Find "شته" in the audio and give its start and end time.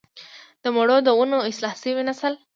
2.37-2.43